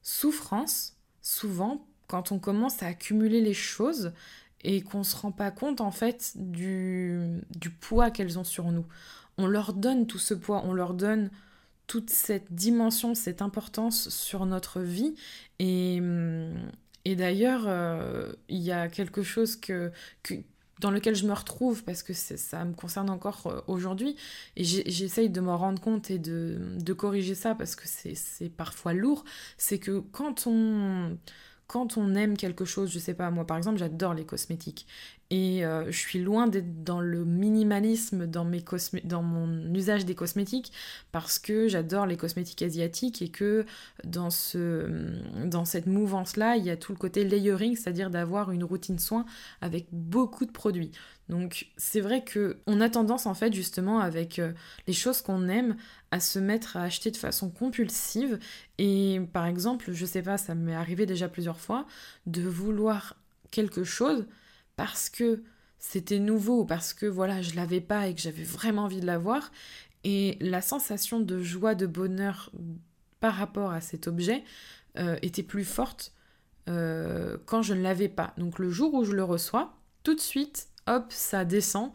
souffrance, 0.01 0.95
souvent, 1.21 1.85
quand 2.07 2.31
on 2.31 2.39
commence 2.39 2.81
à 2.81 2.87
accumuler 2.87 3.41
les 3.41 3.53
choses 3.53 4.13
et 4.63 4.81
qu'on 4.81 4.99
ne 4.99 5.03
se 5.03 5.15
rend 5.15 5.31
pas 5.31 5.51
compte, 5.51 5.79
en 5.79 5.91
fait, 5.91 6.33
du, 6.35 7.39
du 7.55 7.69
poids 7.69 8.09
qu'elles 8.09 8.39
ont 8.39 8.43
sur 8.43 8.71
nous. 8.71 8.85
On 9.37 9.45
leur 9.45 9.73
donne 9.73 10.07
tout 10.07 10.17
ce 10.17 10.33
poids, 10.33 10.63
on 10.65 10.73
leur 10.73 10.95
donne 10.95 11.29
toute 11.85 12.09
cette 12.09 12.51
dimension, 12.51 13.13
cette 13.13 13.43
importance 13.43 14.09
sur 14.09 14.47
notre 14.47 14.79
vie. 14.79 15.13
Et, 15.59 15.99
hum, 15.99 16.55
et 17.05 17.15
d'ailleurs, 17.15 17.65
euh, 17.67 18.33
il 18.49 18.61
y 18.61 18.71
a 18.71 18.89
quelque 18.89 19.21
chose 19.21 19.55
que, 19.55 19.91
dans 20.79 20.89
lequel 20.89 21.15
je 21.15 21.27
me 21.27 21.33
retrouve 21.33 21.83
parce 21.83 22.01
que 22.01 22.13
ça 22.13 22.65
me 22.65 22.73
concerne 22.73 23.11
encore 23.11 23.45
euh, 23.45 23.61
aujourd'hui 23.67 24.15
et 24.55 24.63
j'essaye 24.63 25.29
de 25.29 25.39
m'en 25.39 25.57
rendre 25.57 25.79
compte 25.79 26.09
et 26.09 26.17
de, 26.17 26.93
corriger 26.93 27.35
ça 27.35 27.53
parce 27.53 27.75
que 27.75 27.83
c'est 27.87 28.49
parfois 28.49 28.93
lourd, 28.93 29.23
c'est 29.57 29.77
que 29.77 29.99
quand 29.99 30.47
on, 30.47 31.17
quand 31.67 31.97
on 31.97 32.15
aime 32.15 32.37
quelque 32.37 32.65
chose, 32.65 32.91
je 32.91 32.99
sais 32.99 33.13
pas, 33.13 33.29
moi 33.29 33.45
par 33.45 33.57
exemple 33.57 33.77
j'adore 33.77 34.15
les 34.15 34.25
cosmétiques 34.25 34.87
et 35.31 35.65
euh, 35.65 35.85
je 35.91 35.97
suis 35.97 36.19
loin 36.19 36.47
d'être 36.47 36.83
dans 36.83 37.01
le 37.01 37.25
minimalisme 37.25 38.27
dans, 38.27 38.45
mes 38.45 38.63
dans 39.05 39.23
mon 39.23 39.73
usage 39.73 40.05
des 40.05 40.13
cosmétiques 40.13 40.71
parce 41.11 41.39
que 41.39 41.67
j'adore 41.67 42.05
les 42.05 42.15
cosmétiques 42.15 42.61
asiatiques 42.61 43.23
et 43.23 43.29
que 43.29 43.65
dans, 44.03 44.29
ce, 44.29 44.87
dans 45.45 45.65
cette 45.65 45.87
mouvance-là, 45.87 46.57
il 46.57 46.63
y 46.63 46.69
a 46.69 46.77
tout 46.77 46.91
le 46.91 46.97
côté 46.99 47.23
layering, 47.23 47.75
c'est-à-dire 47.75 48.11
d'avoir 48.11 48.51
une 48.51 48.63
routine 48.63 48.99
soin 48.99 49.25
avec 49.61 49.87
beaucoup 49.91 50.45
de 50.45 50.51
produits. 50.51 50.91
Donc 51.27 51.67
c'est 51.75 52.01
vrai 52.01 52.23
que 52.23 52.59
on 52.67 52.79
a 52.79 52.87
tendance 52.87 53.25
en 53.25 53.33
fait 53.33 53.51
justement 53.51 53.99
avec 53.99 54.37
euh, 54.37 54.53
les 54.85 54.93
choses 54.93 55.23
qu'on 55.23 55.47
aime 55.47 55.75
à 56.11 56.19
se 56.19 56.37
mettre 56.37 56.77
à 56.77 56.83
acheter 56.83 57.09
de 57.09 57.17
façon 57.17 57.49
compulsive 57.49 58.37
et 58.77 59.19
par 59.33 59.47
exemple, 59.47 59.91
je 59.91 60.05
sais 60.05 60.21
pas, 60.21 60.37
ça 60.37 60.53
m'est 60.53 60.75
arrivé 60.75 61.07
déjà 61.07 61.27
plusieurs 61.27 61.59
fois 61.59 61.87
de 62.27 62.43
vouloir 62.43 63.15
quelque 63.49 63.83
chose 63.83 64.27
parce 64.75 65.09
que 65.09 65.43
c'était 65.77 66.19
nouveau 66.19 66.61
ou 66.61 66.65
parce 66.65 66.93
que 66.93 67.05
voilà, 67.05 67.41
je 67.41 67.55
l'avais 67.55 67.81
pas 67.81 68.07
et 68.07 68.15
que 68.15 68.21
j'avais 68.21 68.43
vraiment 68.43 68.83
envie 68.83 68.99
de 68.99 69.05
l'avoir. 69.05 69.51
Et 70.03 70.37
la 70.39 70.61
sensation 70.61 71.19
de 71.19 71.41
joie, 71.41 71.75
de 71.75 71.85
bonheur 71.85 72.51
par 73.19 73.35
rapport 73.35 73.71
à 73.71 73.81
cet 73.81 74.07
objet 74.07 74.43
euh, 74.97 75.17
était 75.21 75.43
plus 75.43 75.65
forte 75.65 76.13
euh, 76.69 77.37
quand 77.45 77.61
je 77.61 77.73
ne 77.73 77.81
l'avais 77.81 78.09
pas. 78.09 78.33
Donc 78.37 78.59
le 78.59 78.69
jour 78.69 78.93
où 78.93 79.03
je 79.03 79.11
le 79.11 79.23
reçois, 79.23 79.77
tout 80.03 80.15
de 80.15 80.19
suite, 80.19 80.69
hop, 80.87 81.05
ça 81.09 81.45
descend. 81.45 81.91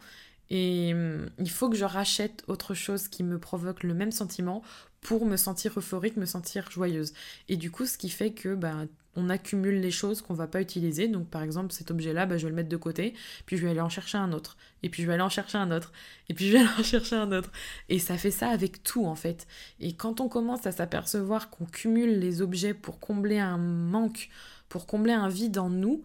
Et 0.49 0.93
hum, 0.93 1.29
il 1.39 1.49
faut 1.49 1.69
que 1.69 1.77
je 1.77 1.85
rachète 1.85 2.43
autre 2.47 2.73
chose 2.73 3.07
qui 3.07 3.23
me 3.23 3.39
provoque 3.39 3.83
le 3.83 3.93
même 3.93 4.11
sentiment 4.11 4.61
pour 4.99 5.25
me 5.25 5.35
sentir 5.35 5.77
euphorique, 5.77 6.17
me 6.17 6.25
sentir 6.25 6.69
joyeuse. 6.69 7.13
Et 7.49 7.57
du 7.57 7.71
coup, 7.71 7.85
ce 7.85 7.97
qui 7.97 8.09
fait 8.09 8.33
que 8.33 8.55
bah, 8.55 8.85
on 9.15 9.29
accumule 9.29 9.79
les 9.81 9.91
choses 9.91 10.21
qu'on 10.21 10.33
va 10.33 10.47
pas 10.47 10.61
utiliser. 10.61 11.07
Donc 11.07 11.27
par 11.29 11.43
exemple, 11.43 11.73
cet 11.73 11.91
objet-là, 11.91 12.25
bah, 12.25 12.37
je 12.37 12.43
vais 12.43 12.49
le 12.49 12.55
mettre 12.55 12.69
de 12.69 12.77
côté, 12.77 13.13
puis 13.45 13.57
je 13.57 13.63
vais 13.63 13.71
aller 13.71 13.81
en 13.81 13.89
chercher 13.89 14.17
un 14.17 14.31
autre, 14.31 14.57
et 14.83 14.89
puis 14.89 15.01
je 15.01 15.07
vais 15.07 15.13
aller 15.13 15.23
en 15.23 15.29
chercher 15.29 15.57
un 15.57 15.71
autre, 15.71 15.91
et 16.29 16.33
puis 16.33 16.47
je 16.47 16.53
vais 16.53 16.59
aller 16.59 16.79
en 16.79 16.83
chercher 16.83 17.15
un 17.15 17.31
autre. 17.31 17.51
Et 17.89 17.99
ça 17.99 18.17
fait 18.17 18.31
ça 18.31 18.49
avec 18.49 18.83
tout 18.83 19.05
en 19.05 19.15
fait. 19.15 19.47
Et 19.79 19.93
quand 19.93 20.21
on 20.21 20.29
commence 20.29 20.65
à 20.65 20.71
s'apercevoir 20.71 21.49
qu'on 21.49 21.65
cumule 21.65 22.19
les 22.19 22.41
objets 22.41 22.73
pour 22.73 22.99
combler 22.99 23.39
un 23.39 23.57
manque, 23.57 24.29
pour 24.69 24.85
combler 24.87 25.13
un 25.13 25.27
vide 25.27 25.57
en 25.57 25.69
nous, 25.69 26.03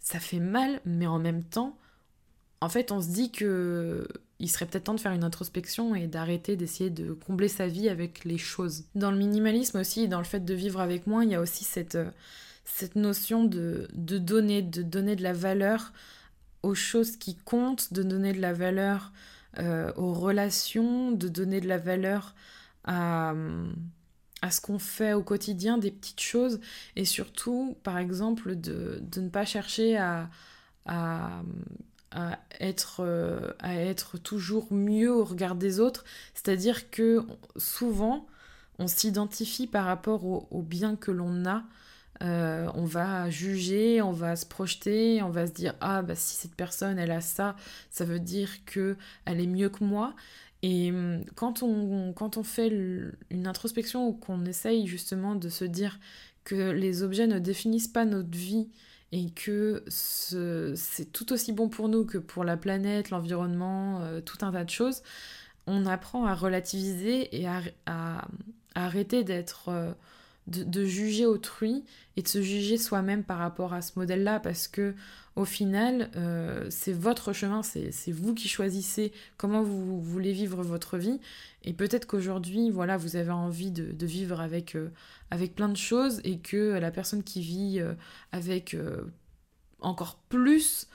ça 0.00 0.18
fait 0.18 0.40
mal, 0.40 0.80
mais 0.84 1.06
en 1.06 1.18
même 1.18 1.44
temps, 1.44 1.78
en 2.60 2.68
fait, 2.68 2.92
on 2.92 3.00
se 3.00 3.08
dit 3.08 3.30
que 3.32 4.06
il 4.42 4.50
serait 4.50 4.66
peut-être 4.66 4.84
temps 4.84 4.94
de 4.94 5.00
faire 5.00 5.12
une 5.12 5.22
introspection 5.22 5.94
et 5.94 6.08
d'arrêter 6.08 6.56
d'essayer 6.56 6.90
de 6.90 7.12
combler 7.12 7.46
sa 7.48 7.68
vie 7.68 7.88
avec 7.88 8.24
les 8.24 8.38
choses. 8.38 8.84
Dans 8.96 9.12
le 9.12 9.16
minimalisme 9.16 9.78
aussi, 9.78 10.08
dans 10.08 10.18
le 10.18 10.24
fait 10.24 10.44
de 10.44 10.52
vivre 10.52 10.80
avec 10.80 11.06
moins, 11.06 11.22
il 11.22 11.30
y 11.30 11.34
a 11.36 11.40
aussi 11.40 11.62
cette, 11.62 11.94
euh, 11.94 12.10
cette 12.64 12.96
notion 12.96 13.44
de, 13.44 13.88
de 13.94 14.18
donner, 14.18 14.60
de 14.60 14.82
donner 14.82 15.14
de 15.14 15.22
la 15.22 15.32
valeur 15.32 15.92
aux 16.64 16.74
choses 16.74 17.16
qui 17.16 17.36
comptent, 17.36 17.92
de 17.92 18.02
donner 18.02 18.32
de 18.32 18.40
la 18.40 18.52
valeur 18.52 19.12
euh, 19.58 19.92
aux 19.96 20.12
relations, 20.12 21.12
de 21.12 21.28
donner 21.28 21.60
de 21.60 21.68
la 21.68 21.78
valeur 21.78 22.34
à, 22.84 23.34
à 24.42 24.50
ce 24.50 24.60
qu'on 24.60 24.80
fait 24.80 25.12
au 25.12 25.22
quotidien, 25.22 25.78
des 25.78 25.92
petites 25.92 26.20
choses, 26.20 26.58
et 26.96 27.04
surtout, 27.04 27.76
par 27.84 27.96
exemple, 27.98 28.56
de, 28.56 29.00
de 29.02 29.20
ne 29.20 29.28
pas 29.28 29.44
chercher 29.44 29.96
à, 29.96 30.28
à 30.86 31.42
à 32.12 32.38
être, 32.60 33.00
euh, 33.00 33.52
à 33.58 33.74
être 33.74 34.18
toujours 34.18 34.72
mieux 34.72 35.12
au 35.12 35.24
regard 35.24 35.54
des 35.54 35.80
autres. 35.80 36.04
C'est-à-dire 36.34 36.90
que 36.90 37.22
souvent, 37.56 38.26
on 38.78 38.86
s'identifie 38.86 39.66
par 39.66 39.84
rapport 39.86 40.24
au, 40.24 40.62
bien 40.62 40.96
que 40.96 41.10
l'on 41.10 41.46
a. 41.46 41.64
Euh, 42.22 42.70
on 42.74 42.84
va 42.84 43.30
juger, 43.30 44.00
on 44.02 44.12
va 44.12 44.36
se 44.36 44.46
projeter, 44.46 45.22
on 45.22 45.30
va 45.30 45.46
se 45.46 45.52
dire 45.52 45.74
ah 45.80 46.02
bah 46.02 46.14
si 46.14 46.36
cette 46.36 46.54
personne 46.54 46.96
elle 46.98 47.10
a 47.10 47.20
ça, 47.20 47.56
ça 47.90 48.04
veut 48.04 48.20
dire 48.20 48.64
que 48.64 48.96
elle 49.24 49.40
est 49.40 49.46
mieux 49.46 49.70
que 49.70 49.82
moi. 49.82 50.14
Et 50.62 50.90
hum, 50.92 51.24
quand 51.34 51.62
on, 51.62 52.12
quand 52.12 52.36
on 52.36 52.44
fait 52.44 52.68
une 53.30 53.46
introspection 53.46 54.06
ou 54.08 54.12
qu'on 54.12 54.44
essaye 54.44 54.86
justement 54.86 55.34
de 55.34 55.48
se 55.48 55.64
dire 55.64 55.98
que 56.44 56.70
les 56.70 57.02
objets 57.02 57.26
ne 57.26 57.38
définissent 57.38 57.88
pas 57.88 58.04
notre 58.04 58.36
vie, 58.36 58.68
et 59.12 59.30
que 59.30 59.84
c'est 59.88 61.12
tout 61.12 61.32
aussi 61.32 61.52
bon 61.52 61.68
pour 61.68 61.88
nous 61.88 62.04
que 62.04 62.18
pour 62.18 62.44
la 62.44 62.56
planète, 62.56 63.10
l'environnement, 63.10 64.00
euh, 64.00 64.20
tout 64.20 64.38
un 64.40 64.52
tas 64.52 64.64
de 64.64 64.70
choses, 64.70 65.02
on 65.66 65.86
apprend 65.86 66.26
à 66.26 66.34
relativiser 66.34 67.40
et 67.40 67.46
à, 67.46 68.26
arrêter 68.74 69.22
d'être... 69.22 69.70
De, 70.48 70.84
juger 70.84 71.24
autrui 71.24 71.84
et 72.16 72.22
de 72.22 72.26
se 72.28 72.42
juger 72.42 72.76
soi-même 72.76 73.22
par 73.22 73.38
rapport 73.38 73.74
à 73.74 73.80
ce 73.80 73.96
modèle-là 73.96 74.40
parce 74.40 74.66
que 74.66 74.92
au 75.36 75.44
final 75.44 76.10
euh, 76.16 76.66
c'est 76.68 76.92
votre 76.92 77.32
chemin, 77.32 77.62
c'est 77.62 77.92
vous 78.10 78.34
qui 78.34 78.48
choisissez 78.48 79.12
comment 79.36 79.62
vous, 79.62 80.00
voulez 80.00 80.32
vivre 80.32 80.64
votre 80.64 80.98
vie. 80.98 81.20
Et 81.62 81.72
peut-être 81.72 82.06
qu'aujourd'hui 82.06 82.70
voilà 82.70 82.96
vous 82.96 83.14
avez 83.14 83.30
envie 83.30 83.70
de, 83.70 84.04
vivre 84.04 84.40
avec, 84.40 84.74
euh, 84.74 84.90
avec 85.30 85.54
plein 85.54 85.68
de 85.68 85.76
choses 85.76 86.20
et 86.24 86.38
que 86.38 86.76
la 86.78 86.90
personne 86.90 87.22
qui 87.22 87.40
vit 87.40 87.78
euh, 87.78 87.94
avec 88.32 88.76
encore 89.80 90.16
plus 90.28 90.88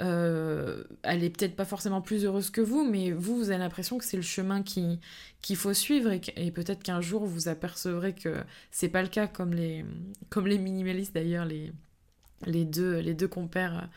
euh, 0.00 0.82
elle 1.02 1.22
est 1.22 1.30
peut-être 1.30 1.54
pas 1.54 1.64
forcément 1.64 2.00
plus 2.00 2.24
heureuse 2.24 2.50
que 2.50 2.60
vous, 2.60 2.84
mais 2.84 3.12
vous, 3.12 3.36
vous 3.36 3.50
avez 3.50 3.58
l'impression 3.58 3.98
que 3.98 4.04
c'est 4.04 4.16
le 4.16 4.22
chemin 4.22 4.62
qu'il 4.62 5.56
faut 5.56 5.74
suivre 5.74 6.10
et, 6.10 6.50
peut-être 6.50 6.82
qu'un 6.82 7.00
jour 7.00 7.24
vous 7.24 7.48
apercevrez 7.48 8.12
que 8.14 8.42
c'est 8.70 8.88
pas 8.88 9.02
le 9.02 9.08
cas, 9.08 9.26
comme 9.28 9.54
les, 9.54 9.84
comme 10.30 10.46
les 10.46 10.58
minimalistes 10.58 11.14
d'ailleurs, 11.14 11.44
les, 11.44 11.72
les, 12.46 12.64
deux, 12.64 12.98
les 12.98 13.14
deux 13.14 13.28
compères 13.28 13.88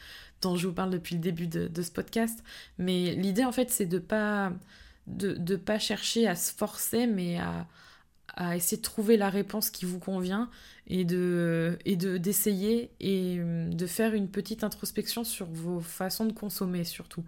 dont 0.42 0.56
je 0.56 0.68
vous 0.68 0.74
parle 0.74 0.92
depuis 0.92 1.16
le 1.16 1.22
début 1.22 1.48
de, 1.48 1.68
de 1.68 1.82
ce 1.82 1.92
podcast. 1.92 2.44
Mais 2.77 3.16
l'idée 3.16 3.44
en 3.44 3.51
fait, 3.51 3.72
c'est 3.72 3.88
de 3.88 4.00
pas, 4.00 4.51
de, 5.08 5.34
de 5.34 5.56
pas 5.56 5.80
chercher 5.80 6.27
à 6.27 6.36
se 6.36 6.54
forcer, 6.54 7.08
mais 7.08 7.39
à, 7.39 7.68
à 8.36 8.55
essayer 8.55 8.77
de 8.77 8.84
trouver 8.84 9.17
la 9.17 9.29
réponse 9.29 9.69
qui 9.69 9.86
vous 9.86 10.00
convient 10.00 10.50
et 10.88 11.05
de 11.05 11.77
et 11.86 11.96
de 11.96 12.17
d'essayer 12.17 12.91
et 13.00 13.39
hum, 13.41 13.74
de 13.74 13.86
faire 13.88 14.13
une 14.13 14.29
petite 14.29 14.63
introspection 14.63 15.24
sur 15.24 15.48
vos 15.48 15.79
façons 15.79 16.25
de 16.25 16.34
consommer 16.34 16.84
surtout. 16.84 17.24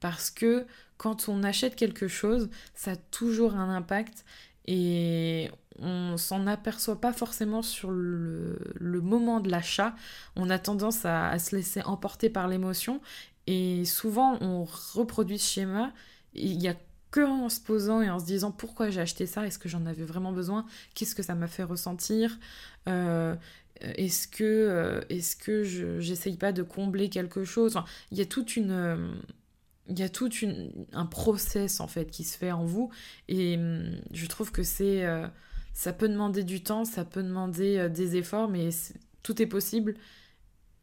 Parce 0.00 0.30
que 0.30 0.66
quand 0.96 1.28
on 1.28 1.42
achète 1.42 1.76
quelque 1.76 2.08
chose 2.08 2.48
ça 2.74 2.92
a 2.92 2.96
toujours 2.96 3.56
un 3.56 3.74
impact 3.74 4.24
et 4.66 5.50
on 5.78 6.16
s'en 6.16 6.46
aperçoit 6.46 7.00
pas 7.00 7.12
forcément 7.12 7.62
sur 7.62 7.90
le, 7.90 8.58
le 8.74 9.00
moment 9.00 9.40
de 9.40 9.50
l'achat. 9.50 9.94
On 10.36 10.50
a 10.50 10.58
tendance 10.58 11.04
à, 11.04 11.38
se 11.38 11.56
laisser 11.56 11.82
emporter 11.82 12.30
par 12.30 12.48
l'émotion 12.48 13.00
et 13.46 13.84
souvent 13.84 14.38
on 14.40 14.64
reproduit 14.64 15.38
ce 15.38 15.54
schéma. 15.54 15.92
Il 16.34 16.62
y 16.62 16.68
a 16.68 16.74
que 17.12 17.20
en 17.20 17.48
se 17.48 17.60
posant 17.60 18.02
et 18.02 18.10
en 18.10 18.18
se 18.18 18.24
disant 18.24 18.50
pourquoi 18.50 18.90
j'ai 18.90 19.00
acheté 19.00 19.26
ça, 19.26 19.46
est-ce 19.46 19.58
que 19.58 19.68
j'en 19.68 19.86
avais 19.86 20.04
vraiment 20.04 20.32
besoin, 20.32 20.66
qu'est-ce 20.94 21.14
que 21.14 21.22
ça 21.22 21.36
m'a 21.36 21.46
fait 21.46 21.62
ressentir, 21.62 22.40
euh, 22.88 23.36
est-ce 23.80 24.26
que, 24.26 24.42
euh, 24.42 25.00
est-ce 25.10 26.00
j'essaye 26.00 26.36
pas 26.36 26.52
de 26.52 26.62
combler 26.62 27.10
quelque 27.10 27.44
chose, 27.44 27.78
il 28.10 28.18
y 28.18 28.22
a 28.22 28.26
toute 28.26 28.56
une... 28.56 29.14
y 29.88 30.02
a 30.02 30.08
tout 30.08 30.30
un 30.92 31.06
process 31.06 31.80
en 31.80 31.86
fait 31.86 32.10
qui 32.10 32.24
se 32.24 32.36
fait 32.36 32.50
en 32.50 32.64
vous 32.64 32.90
et 33.28 33.56
hum, 33.56 33.94
je 34.12 34.26
trouve 34.26 34.50
que 34.50 34.62
c'est 34.62 35.04
euh, 35.04 35.28
ça 35.74 35.92
peut 35.92 36.08
demander 36.08 36.44
du 36.44 36.62
temps, 36.62 36.84
ça 36.84 37.04
peut 37.04 37.22
demander 37.22 37.88
des 37.90 38.16
efforts 38.16 38.48
mais 38.48 38.70
tout 39.22 39.40
est 39.42 39.46
possible 39.46 39.94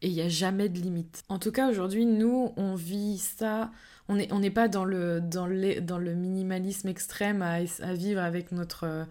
et 0.02 0.08
il 0.08 0.14
n'y 0.14 0.22
a 0.22 0.30
jamais 0.30 0.70
de 0.70 0.80
limite. 0.80 1.24
En 1.30 1.40
tout 1.40 1.52
cas 1.52 1.70
aujourd'hui 1.70 2.06
nous 2.06 2.54
on 2.58 2.76
vit 2.76 3.18
ça 3.18 3.72
on 4.10 4.16
n'est 4.16 4.34
on 4.34 4.42
pas 4.52 4.68
dans 4.68 4.86
le, 4.86 5.22
dans, 5.22 5.48
dans 5.48 5.98
le 6.00 6.14
minimalisme 6.16 6.88
extrême 6.88 7.42
à, 7.44 7.62
vivre 7.94 8.22
avec 8.22 8.52
notre, 8.52 9.06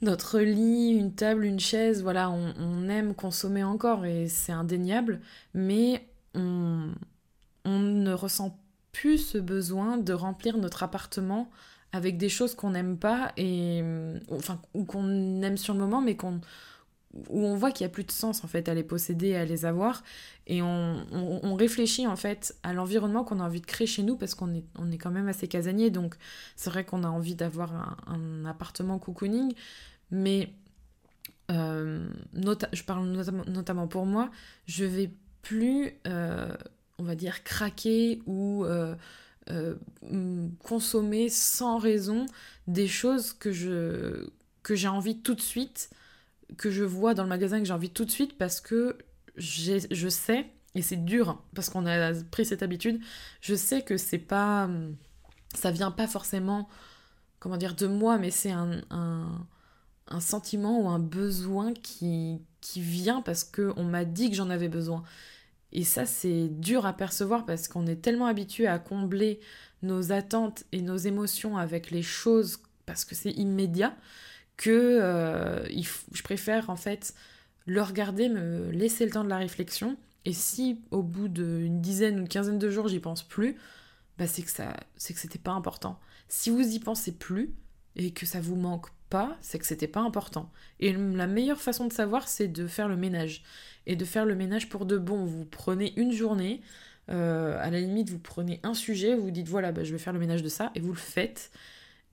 notre 0.00 0.40
lit, 0.40 0.92
une 0.92 1.14
table, 1.14 1.44
une 1.44 1.60
chaise. 1.60 2.02
Voilà, 2.02 2.30
on, 2.30 2.88
aime 2.88 3.14
consommer 3.14 3.62
encore 3.62 4.06
et 4.06 4.26
c'est 4.28 4.52
indéniable, 4.52 5.20
mais 5.52 6.08
on, 6.34 6.92
on 7.66 7.78
ne 7.78 8.12
ressent 8.12 8.58
plus 8.92 9.18
ce 9.18 9.38
besoin 9.38 9.98
de 9.98 10.14
remplir 10.14 10.56
notre 10.56 10.82
appartement 10.82 11.50
avec 11.92 12.16
des 12.16 12.30
choses 12.30 12.54
qu'on 12.54 12.70
n'aime 12.70 12.96
pas 12.96 13.32
et 13.36 13.82
enfin 14.30 14.60
ou 14.74 14.84
qu'on 14.84 15.42
aime 15.42 15.56
sur 15.56 15.74
le 15.74 15.80
moment 15.80 16.00
mais 16.00 16.16
qu'on 16.16 16.40
où 17.28 17.44
on 17.44 17.56
voit 17.56 17.70
qu'il 17.70 17.86
n'y 17.86 17.90
a 17.90 17.94
plus 17.94 18.04
de 18.04 18.10
sens 18.10 18.44
en 18.44 18.48
fait 18.48 18.68
à 18.68 18.74
les 18.74 18.82
posséder, 18.82 19.34
à 19.34 19.44
les 19.44 19.64
avoir, 19.64 20.02
et 20.46 20.62
on, 20.62 21.54
réfléchit 21.56 22.06
en 22.06 22.16
fait 22.16 22.54
à 22.62 22.72
l'environnement 22.72 23.24
qu'on 23.24 23.40
a 23.40 23.44
envie 23.44 23.60
de 23.60 23.66
créer 23.66 23.86
chez 23.86 24.02
nous 24.02 24.16
parce 24.16 24.34
qu'on 24.34 24.54
est, 24.54 24.98
quand 24.98 25.10
même 25.10 25.28
assez 25.28 25.48
casanier, 25.48 25.90
donc 25.90 26.16
c'est 26.54 26.70
vrai 26.70 26.84
qu'on 26.84 27.02
a 27.02 27.08
envie 27.08 27.34
d'avoir 27.34 27.98
un, 28.06 28.44
appartement 28.44 28.98
cocooning, 28.98 29.54
mais 30.10 30.52
euh, 31.50 32.06
je 32.72 32.82
parle 32.82 33.08
notamment, 33.48 33.88
pour 33.88 34.06
moi, 34.06 34.30
je 34.66 34.84
vais 34.84 35.10
plus, 35.42 35.92
euh, 36.06 36.54
on 36.98 37.04
va 37.04 37.14
dire, 37.14 37.42
craquer 37.42 38.20
ou 38.26 38.64
euh, 38.64 38.94
consommer 40.62 41.28
sans 41.28 41.78
raison 41.78 42.26
des 42.66 42.88
choses 42.88 43.32
que 43.32 43.50
j'ai 43.52 44.88
envie 44.88 45.18
tout 45.18 45.34
de 45.34 45.40
suite 45.40 45.90
que 46.56 46.70
je 46.70 46.84
vois 46.84 47.14
dans 47.14 47.22
le 47.22 47.28
magasin 47.28 47.58
que 47.58 47.64
j'ai 47.64 47.72
envie 47.72 47.90
tout 47.90 48.04
de 48.04 48.10
suite 48.10 48.38
parce 48.38 48.60
que 48.60 48.96
je 49.36 50.08
sais, 50.08 50.46
et 50.74 50.82
c'est 50.82 51.04
dur 51.04 51.28
hein, 51.28 51.40
parce 51.54 51.70
qu'on 51.70 51.86
a 51.86 52.12
pris 52.30 52.44
cette 52.44 52.62
habitude, 52.62 53.00
je 53.40 53.54
sais 53.54 53.82
que 53.82 53.96
c'est 53.96 54.18
pas. 54.18 54.68
Ça 55.54 55.70
vient 55.70 55.90
pas 55.90 56.06
forcément, 56.06 56.68
comment 57.38 57.56
dire, 57.56 57.74
de 57.74 57.86
moi, 57.86 58.18
mais 58.18 58.30
c'est 58.30 58.50
un, 58.50 58.82
un, 58.90 60.20
sentiment 60.20 60.80
ou 60.80 60.88
un 60.88 60.98
besoin 60.98 61.72
qui, 61.72 62.42
qui 62.60 62.82
vient 62.82 63.22
parce 63.22 63.44
qu'on 63.44 63.84
m'a 63.84 64.04
dit 64.04 64.28
que 64.28 64.36
j'en 64.36 64.50
avais 64.50 64.68
besoin. 64.68 65.02
Et 65.72 65.84
ça, 65.84 66.04
c'est 66.04 66.48
dur 66.48 66.84
à 66.84 66.92
percevoir 66.92 67.46
parce 67.46 67.68
qu'on 67.68 67.86
est 67.86 67.96
tellement 67.96 68.26
habitué 68.26 68.66
à 68.66 68.78
combler 68.78 69.40
nos 69.82 70.12
attentes 70.12 70.64
et 70.72 70.82
nos 70.82 70.96
émotions 70.96 71.56
avec 71.56 71.90
les 71.90 72.02
choses 72.02 72.58
parce 72.84 73.04
que 73.04 73.14
c'est 73.14 73.32
immédiat 73.32 73.96
que 74.56 74.70
euh, 74.70 75.66
je 75.68 76.22
préfère 76.22 76.70
en 76.70 76.76
fait 76.76 77.14
le 77.66 77.82
regarder, 77.82 78.28
me 78.28 78.70
laisser 78.70 79.04
le 79.04 79.10
temps 79.12 79.24
de 79.24 79.28
la 79.28 79.38
réflexion. 79.38 79.96
Et 80.24 80.32
si 80.32 80.80
au 80.90 81.02
bout 81.02 81.28
d'une 81.28 81.80
dizaine 81.80 82.16
ou 82.16 82.20
une 82.22 82.28
quinzaine 82.28 82.58
de 82.58 82.70
jours 82.70 82.88
j'y 82.88 83.00
pense 83.00 83.22
plus, 83.22 83.56
bah 84.18 84.26
c'est 84.26 84.42
que 84.42 84.50
ça, 84.50 84.74
c'est 84.96 85.14
que 85.14 85.20
c'était 85.20 85.38
pas 85.38 85.52
important. 85.52 85.98
Si 86.28 86.50
vous 86.50 86.74
y 86.74 86.78
pensez 86.78 87.12
plus 87.12 87.54
et 87.96 88.12
que 88.12 88.26
ça 88.26 88.40
vous 88.40 88.56
manque 88.56 88.88
pas, 89.08 89.36
c'est 89.40 89.58
que 89.58 89.66
c'était 89.66 89.86
pas 89.88 90.00
important. 90.00 90.50
Et 90.80 90.92
la 90.92 91.26
meilleure 91.26 91.60
façon 91.60 91.86
de 91.86 91.92
savoir, 91.92 92.28
c'est 92.28 92.48
de 92.48 92.66
faire 92.66 92.88
le 92.88 92.96
ménage. 92.96 93.44
Et 93.86 93.96
de 93.96 94.04
faire 94.04 94.24
le 94.26 94.34
ménage 94.34 94.68
pour 94.68 94.84
de 94.86 94.98
bon. 94.98 95.24
Vous 95.24 95.44
prenez 95.44 95.92
une 95.96 96.12
journée, 96.12 96.60
euh, 97.08 97.56
à 97.60 97.70
la 97.70 97.80
limite, 97.80 98.10
vous 98.10 98.18
prenez 98.18 98.60
un 98.64 98.74
sujet, 98.74 99.14
vous 99.14 99.30
dites 99.30 99.48
voilà, 99.48 99.72
bah, 99.72 99.84
je 99.84 99.92
vais 99.92 99.98
faire 99.98 100.12
le 100.12 100.18
ménage 100.18 100.42
de 100.42 100.48
ça, 100.48 100.72
et 100.74 100.80
vous 100.80 100.92
le 100.92 100.98
faites. 100.98 101.50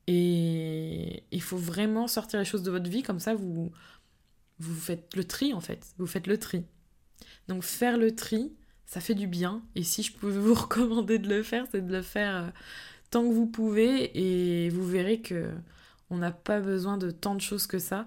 Et 0.07 1.23
il 1.31 1.41
faut 1.41 1.57
vraiment 1.57 2.07
sortir 2.07 2.39
les 2.39 2.45
choses 2.45 2.63
de 2.63 2.71
votre 2.71 2.89
vie, 2.89 3.03
comme 3.03 3.19
ça 3.19 3.35
vous, 3.35 3.71
vous 4.59 4.75
faites 4.75 5.15
le 5.15 5.23
tri 5.23 5.53
en 5.53 5.61
fait. 5.61 5.85
Vous 5.97 6.07
faites 6.07 6.27
le 6.27 6.37
tri. 6.37 6.65
Donc 7.47 7.63
faire 7.63 7.97
le 7.97 8.15
tri, 8.15 8.53
ça 8.85 8.99
fait 8.99 9.15
du 9.15 9.27
bien. 9.27 9.63
Et 9.75 9.83
si 9.83 10.03
je 10.03 10.13
pouvais 10.13 10.33
vous 10.39 10.53
recommander 10.53 11.19
de 11.19 11.29
le 11.29 11.43
faire, 11.43 11.65
c'est 11.71 11.85
de 11.85 11.91
le 11.91 12.01
faire 12.01 12.35
euh, 12.35 12.49
tant 13.09 13.27
que 13.27 13.33
vous 13.33 13.47
pouvez. 13.47 14.11
Et 14.17 14.69
vous 14.69 14.85
verrez 14.85 15.21
que 15.21 15.49
on 16.09 16.17
n'a 16.17 16.31
pas 16.31 16.59
besoin 16.59 16.97
de 16.97 17.11
tant 17.11 17.35
de 17.35 17.41
choses 17.41 17.67
que 17.67 17.79
ça. 17.79 18.05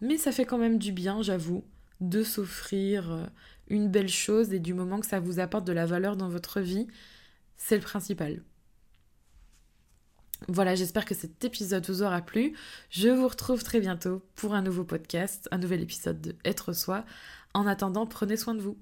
Mais 0.00 0.18
ça 0.18 0.32
fait 0.32 0.44
quand 0.44 0.58
même 0.58 0.78
du 0.78 0.92
bien, 0.92 1.22
j'avoue, 1.22 1.64
de 2.00 2.22
s'offrir 2.22 3.10
euh, 3.12 3.26
une 3.68 3.88
belle 3.90 4.08
chose 4.08 4.52
et 4.52 4.58
du 4.58 4.74
moment 4.74 5.00
que 5.00 5.06
ça 5.06 5.20
vous 5.20 5.40
apporte 5.40 5.66
de 5.66 5.72
la 5.72 5.86
valeur 5.86 6.16
dans 6.16 6.28
votre 6.28 6.60
vie, 6.60 6.86
c'est 7.56 7.76
le 7.76 7.82
principal. 7.82 8.42
Voilà, 10.48 10.74
j'espère 10.74 11.04
que 11.06 11.14
cet 11.14 11.44
épisode 11.44 11.86
vous 11.86 12.02
aura 12.02 12.20
plu. 12.20 12.54
Je 12.90 13.08
vous 13.08 13.28
retrouve 13.28 13.62
très 13.62 13.80
bientôt 13.80 14.22
pour 14.34 14.54
un 14.54 14.62
nouveau 14.62 14.84
podcast, 14.84 15.48
un 15.52 15.58
nouvel 15.58 15.82
épisode 15.82 16.20
de 16.20 16.36
Être 16.44 16.72
Soi. 16.72 17.04
En 17.54 17.66
attendant, 17.66 18.06
prenez 18.06 18.36
soin 18.36 18.54
de 18.54 18.60
vous. 18.60 18.76